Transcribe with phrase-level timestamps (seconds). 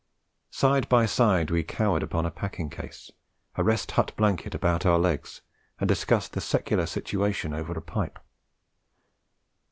[0.49, 3.11] Side by side we cowered upon a packing case,
[3.53, 5.41] a Rest Hut blanket about our legs,
[5.79, 8.17] and discussed the secular situation over a pipe.